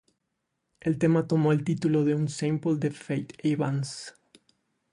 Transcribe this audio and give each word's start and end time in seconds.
El 0.79 0.97
tema 0.97 1.27
tomo 1.27 1.51
el 1.51 1.63
título 1.63 2.03
de 2.03 2.15
un 2.15 2.27
sample 2.27 2.73
de 2.77 2.89
Faith 2.89 3.33
Evans. 3.43 4.15